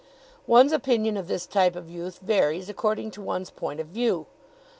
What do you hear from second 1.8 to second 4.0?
youth varies according to one's point of